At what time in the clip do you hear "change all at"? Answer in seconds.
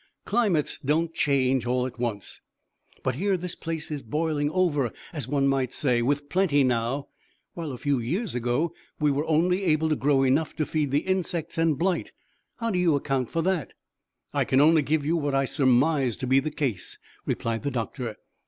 1.13-1.99